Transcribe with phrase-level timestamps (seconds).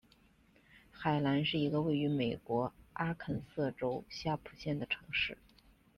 [0.91, 5.37] 海兰是一个位于美国阿肯色州夏普县的城市。